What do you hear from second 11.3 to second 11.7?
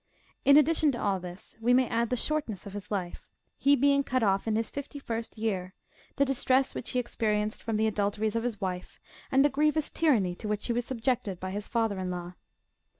by his